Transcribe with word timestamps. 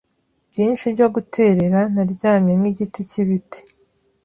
byinshi 0.49 0.85
byo 0.93 1.07
guterera, 1.15 1.81
naryamye 1.93 2.53
nkigiti 2.59 2.99
cyibiti. 3.09 3.59